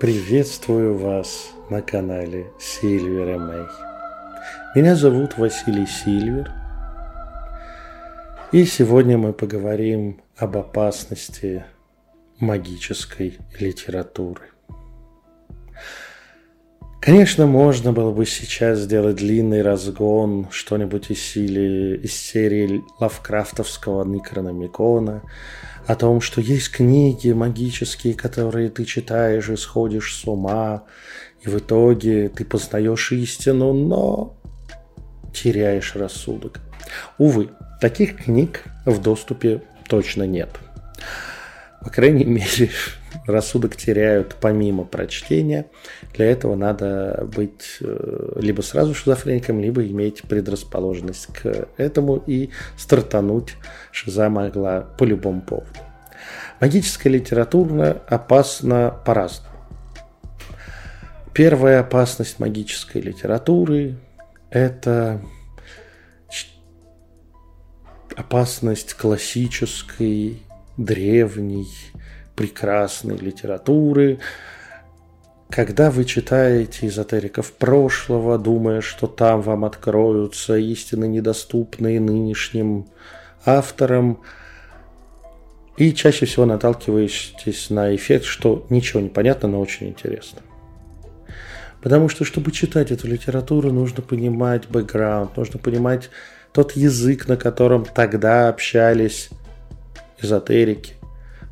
[0.00, 3.66] Приветствую вас на канале Сильвер Мэй.
[4.76, 6.52] Меня зовут Василий Сильвер.
[8.52, 11.64] И сегодня мы поговорим об опасности
[12.38, 14.42] магической литературы.
[17.08, 25.22] Конечно, можно было бы сейчас сделать длинный разгон, что-нибудь из, силы, из серии лавкрафтовского Никрономикона,
[25.86, 30.84] о том, что есть книги магические, которые ты читаешь и сходишь с ума,
[31.40, 34.36] и в итоге ты познаешь истину, но
[35.32, 36.60] теряешь рассудок.
[37.16, 37.48] Увы,
[37.80, 40.50] таких книг в доступе точно нет.
[41.80, 42.68] По крайней мере,
[43.28, 45.66] рассудок теряют помимо прочтения.
[46.14, 53.56] Для этого надо быть э, либо сразу шизофреником, либо иметь предрасположенность к этому и стартануть
[53.92, 55.68] шиза могла по любому поводу.
[56.60, 59.54] Магическая литература опасна по-разному.
[61.32, 63.96] Первая опасность магической литературы–
[64.50, 65.20] это
[68.16, 70.42] опасность классической,
[70.76, 71.68] древней,
[72.38, 74.20] прекрасной литературы,
[75.50, 82.86] когда вы читаете эзотериков прошлого, думая, что там вам откроются истины, недоступные нынешним
[83.44, 84.20] авторам,
[85.76, 90.40] и чаще всего наталкиваетесь на эффект, что ничего не понятно, но очень интересно.
[91.82, 96.10] Потому что, чтобы читать эту литературу, нужно понимать бэкграунд, нужно понимать
[96.52, 99.28] тот язык, на котором тогда общались
[100.20, 100.97] эзотерики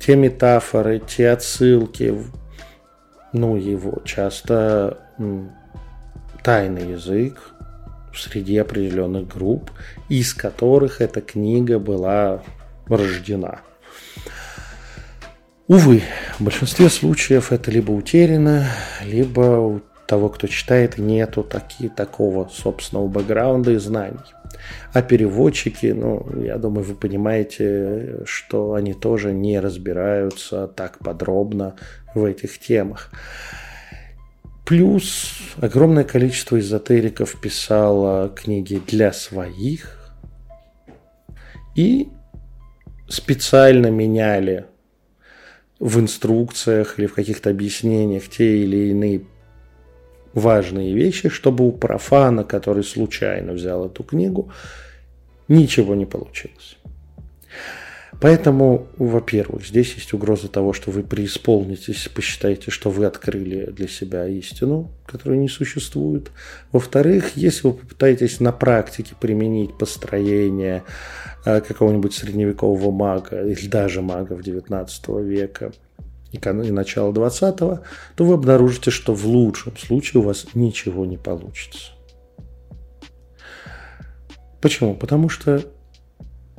[0.00, 2.16] те метафоры, те отсылки,
[3.32, 4.98] ну, его часто
[6.42, 7.52] тайный язык
[8.14, 9.70] среди определенных групп,
[10.08, 12.42] из которых эта книга была
[12.86, 13.60] рождена.
[15.68, 16.02] Увы,
[16.38, 18.66] в большинстве случаев это либо утеряно,
[19.04, 24.18] либо у того, кто читает, нету таки, такого собственного бэкграунда и знаний.
[24.92, 31.76] А переводчики, ну, я думаю, вы понимаете, что они тоже не разбираются так подробно
[32.14, 33.10] в этих темах.
[34.64, 39.96] Плюс огромное количество эзотериков писало книги для своих
[41.74, 42.08] и
[43.08, 44.66] специально меняли
[45.80, 49.22] в инструкциях или в каких-то объяснениях те или иные
[50.34, 54.52] важные вещи, чтобы у профана, который случайно взял эту книгу,
[55.48, 56.76] ничего не получилось.
[58.20, 64.26] Поэтому, во-первых, здесь есть угроза того, что вы преисполнитесь, посчитаете, что вы открыли для себя
[64.26, 66.30] истину, которая не существует.
[66.70, 70.82] Во-вторых, если вы попытаетесь на практике применить построение
[71.46, 75.72] э, какого-нибудь средневекового мага или даже магов XIX века–
[76.32, 77.80] и, и начала 20-го,
[78.16, 81.92] то вы обнаружите, что в лучшем случае у вас ничего не получится.
[84.60, 84.94] Почему?
[84.94, 85.64] Потому что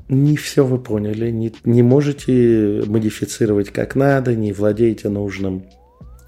[0.10, 5.66] не все вы поняли, не, не можете модифицировать как надо, не владеете нужным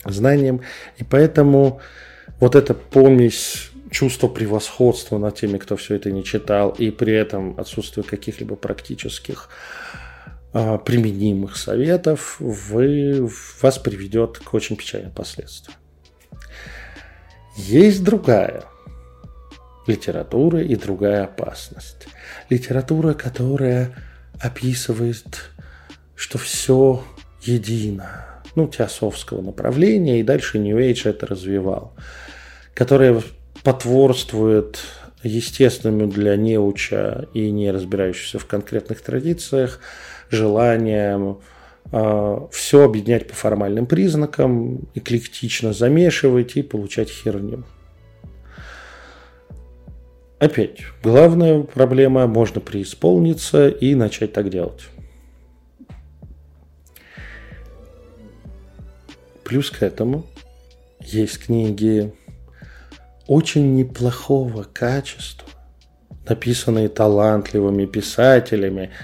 [0.06, 0.62] знанием.
[0.98, 1.82] И поэтому
[2.40, 7.60] вот эта помесь чувство превосходства над теми, кто все это не читал, и при этом
[7.60, 9.50] отсутствие каких-либо практических
[10.54, 13.28] применимых советов вы,
[13.62, 15.78] вас приведет к очень печальным последствиям.
[17.58, 18.64] Есть другая
[19.88, 22.08] литература и другая опасность.
[22.50, 23.96] Литература, которая
[24.40, 25.50] описывает,
[26.16, 27.04] что все
[27.42, 28.26] едино.
[28.56, 31.96] Ну, теософского направления, и дальше New Age это развивал.
[32.76, 33.22] Которая
[33.64, 34.80] потворствует
[35.24, 39.80] естественному для неуча и не разбирающегося в конкретных традициях
[40.34, 41.40] желанием
[41.92, 47.64] э, все объединять по формальным признакам, эклектично замешивать и получать херню.
[50.40, 54.82] Опять, главная проблема– можно преисполниться и начать так делать.
[59.46, 60.26] Плюс к этому
[61.00, 62.14] есть книги
[63.28, 65.48] очень неплохого качества,
[66.28, 68.92] написанные талантливыми писателями–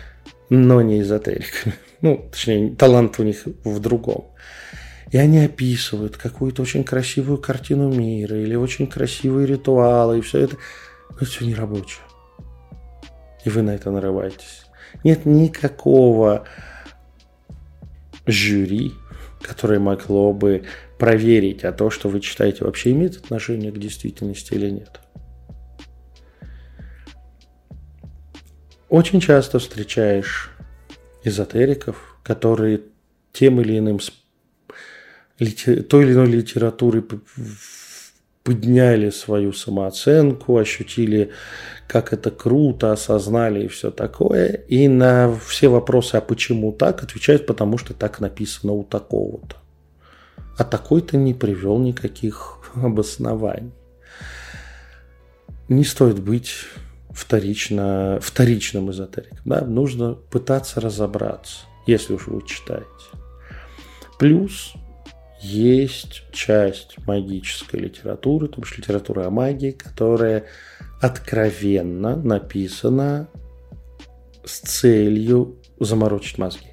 [0.49, 1.75] но не эзотериками.
[2.01, 4.27] Ну, точнее, талант у них в другом.
[5.11, 10.55] И они описывают какую-то очень красивую картину мира или очень красивые ритуалы, и все это.
[11.09, 12.03] Но это все не рабочее.
[13.43, 14.63] И вы на это нарываетесь.
[15.03, 16.45] Нет никакого
[18.25, 18.93] жюри,
[19.41, 20.63] которое могло бы
[20.97, 25.01] проверить, а то, что вы читаете, вообще имеет отношение к действительности или нет.
[28.89, 30.49] Очень часто встречаешь
[31.23, 32.81] эзотериков, которые
[33.31, 33.99] тем или иным
[35.37, 37.03] той или иной литературы
[38.43, 41.31] подняли свою самооценку, ощутили,
[41.87, 44.47] как это круто, осознали и все такое.
[44.47, 49.57] И на все вопросы, а почему так, отвечают, потому что так написано у такого-то.
[50.57, 53.71] А такой-то не привел никаких обоснований.
[55.67, 56.65] Не стоит быть
[57.29, 59.37] вторично, вторичным эзотериком.
[59.45, 59.61] Да?
[59.61, 62.87] Нужно пытаться разобраться, если уж вы читаете.
[64.17, 64.73] Плюс
[65.39, 70.45] есть часть магической литературы, то есть литература о магии, которая
[71.01, 73.29] откровенно написана
[74.43, 76.71] с целью заморочить мозги.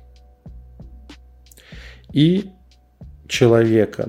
[2.15, 2.51] И
[3.29, 4.07] человека,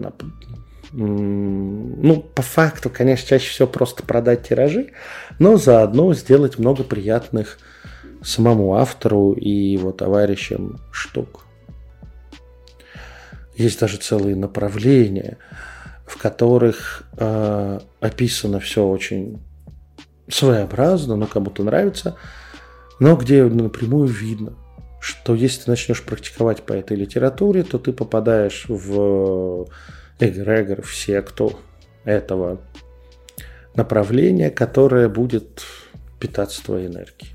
[0.92, 4.92] ну, по факту, конечно, чаще всего просто продать тиражи,
[5.40, 7.60] но заодно сделать много приятных
[8.24, 11.46] самому автору и его товарищам штук.
[13.56, 15.38] Есть даже целые направления,
[16.06, 19.40] в которых э, описано все очень
[20.30, 22.16] своеобразно, но кому-то нравится,
[23.00, 24.54] но где напрямую видно,
[25.00, 29.68] что если ты начнешь практиковать по этой литературе, то ты попадаешь в
[30.20, 31.54] эгрегор, в секту
[32.04, 32.60] этого
[33.76, 35.64] направления, которое будет
[36.20, 37.34] питаться твоей энергией.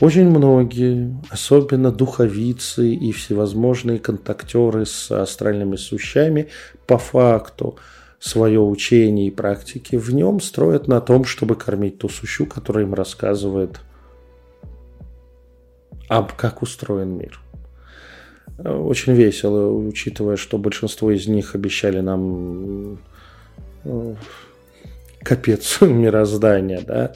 [0.00, 6.48] Очень многие, особенно духовицы и всевозможные контактеры с астральными сущами,
[6.86, 7.78] по факту
[8.18, 12.94] свое учение и практики в нем строят на том, чтобы кормить ту сущу, которая им
[12.94, 13.80] рассказывает
[16.08, 17.40] об как устроен мир.
[18.64, 22.98] Очень весело, учитывая, что большинство из них обещали нам
[23.84, 24.14] э,
[25.22, 27.12] капец мироздания, да,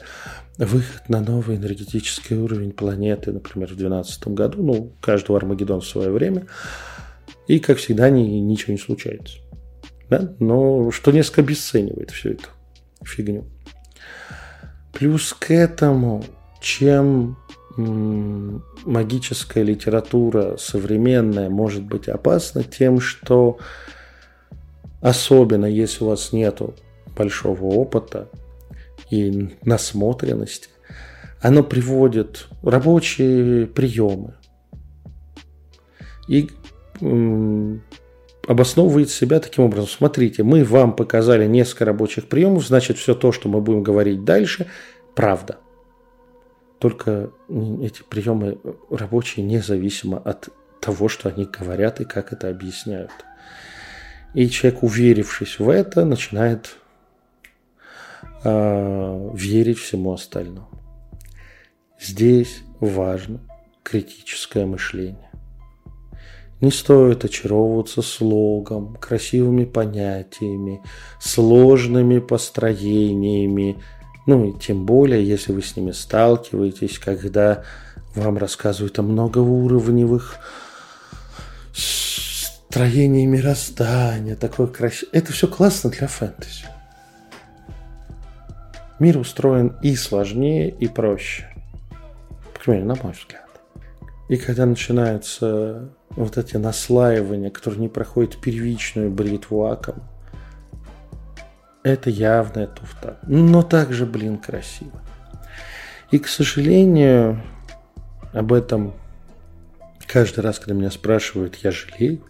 [0.57, 6.09] выход на новый энергетический уровень планеты, например, в 2012 году, ну, каждого Армагеддон в свое
[6.09, 6.47] время,
[7.47, 9.37] и, как всегда, ни, ничего не случается.
[10.09, 10.33] Да?
[10.39, 12.47] Но что несколько обесценивает всю эту
[13.03, 13.45] фигню.
[14.93, 16.23] Плюс к этому,
[16.61, 17.37] чем
[17.77, 23.57] магическая литература современная может быть опасна тем, что
[25.01, 26.73] особенно если у вас нету
[27.15, 28.29] большого опыта,
[29.09, 30.69] и насмотренности,
[31.41, 34.35] оно приводит рабочие приемы
[36.27, 36.49] и
[38.47, 39.87] обосновывает себя таким образом.
[39.87, 44.67] Смотрите, мы вам показали несколько рабочих приемов, значит, все то, что мы будем говорить дальше,
[45.13, 45.57] правда.
[46.79, 50.49] Только эти приемы рабочие независимо от
[50.81, 53.11] того, что они говорят и как это объясняют.
[54.33, 56.75] И человек, уверившись в это, начинает
[58.43, 60.69] э, верить всему остальному.
[61.99, 63.39] Здесь важно
[63.83, 65.31] критическое мышление.
[66.61, 70.81] Не стоит очаровываться слогом, красивыми понятиями,
[71.19, 73.81] сложными построениями,
[74.25, 77.63] ну и тем более, если вы с ними сталкиваетесь, когда
[78.15, 80.37] вам рассказывают о многоуровневых
[81.73, 85.11] строении мироздания, такое красивое.
[85.13, 86.65] Это все классно для фэнтези.
[88.99, 91.47] Мир устроен и сложнее, и проще.
[92.53, 93.45] По крайней мере, на мой взгляд.
[94.27, 100.01] И когда начинаются вот эти наслаивания, которые не проходят первичную бритву аком,
[101.85, 103.19] это явная туфта.
[103.27, 104.99] Но также, блин, красиво.
[106.09, 107.43] И, к сожалению,
[108.33, 108.95] об этом
[110.07, 112.21] каждый раз, когда меня спрашивают, я жалею.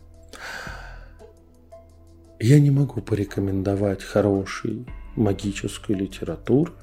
[2.38, 4.86] Я не могу порекомендовать хороший
[5.16, 6.74] магическую литературу,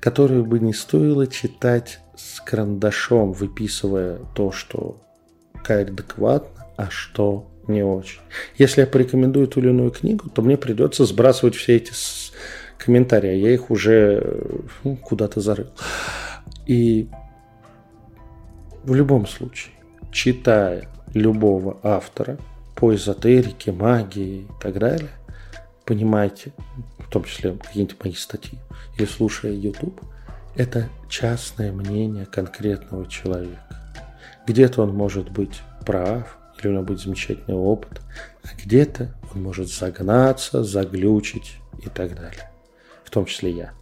[0.00, 5.00] которую бы не стоило читать с карандашом, выписывая то, что
[5.66, 8.20] адекватно, а что не очень.
[8.56, 11.92] Если я порекомендую ту или иную книгу, то мне придется сбрасывать все эти
[12.78, 14.42] комментарии, а я их уже
[14.84, 15.68] ну, куда-то зарыл.
[16.66, 17.08] И
[18.84, 19.74] в любом случае,
[20.12, 22.38] читая любого автора
[22.74, 25.10] по эзотерике, магии и так далее,
[25.84, 26.52] понимаете,
[26.98, 28.58] в том числе какие-нибудь мои статьи,
[28.96, 30.00] или слушая YouTube,
[30.56, 33.76] это частное мнение конкретного человека.
[34.46, 36.38] Где-то он может быть прав,
[36.68, 38.02] него будет замечательный опыт,
[38.44, 42.50] а где-то он может загнаться, заглючить и так далее.
[43.04, 43.72] В том числе я.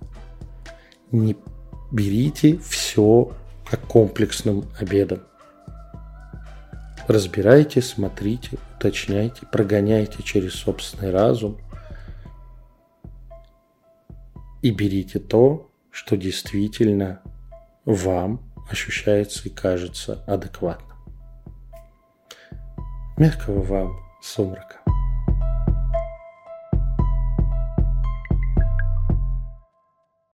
[1.11, 1.37] Не
[1.91, 3.33] берите все
[3.69, 5.21] как комплексным обедом.
[7.09, 11.59] Разбирайте, смотрите, уточняйте, прогоняйте через собственный разум–
[14.63, 17.23] и берите то, что действительно
[17.85, 20.88] вам ощущается и кажется адекватным.
[23.19, 24.78] Мягкого вам сумрака.